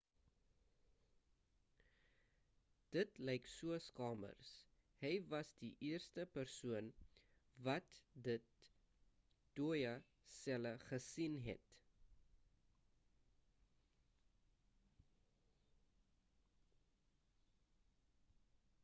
[2.95, 4.49] dit lyk soos kamers
[5.01, 6.87] hy was die eerste person
[7.67, 8.37] wat die
[9.59, 9.91] dooie
[10.37, 11.77] selle gesien het